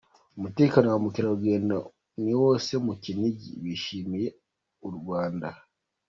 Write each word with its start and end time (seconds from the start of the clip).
Umutekano 0.37 0.85
wa 0.87 0.97
ba 0.99 1.03
mukerarugendo 1.03 1.77
ni 2.23 2.33
wose 2.41 2.71
mu 2.85 2.93
Kinigi 3.03 3.49
bishimiye 3.63 4.27
u 4.87 4.89
Rwanda 4.97 5.49